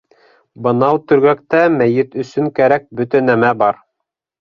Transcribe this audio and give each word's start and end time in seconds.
-Бынау 0.67 1.01
төргәктә 1.11 1.61
мәйет 1.75 2.19
өсөн 2.25 2.53
кәрәк 2.63 2.91
бөтә 3.03 3.25
нәмә 3.31 3.57
бар. 3.65 3.83